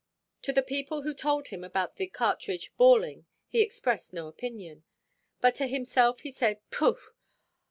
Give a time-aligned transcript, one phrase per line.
[0.41, 4.83] To the people who told him about the cartridge "balling," he expressed no opinion;
[5.41, 6.97] but to himself he said, "Pooh!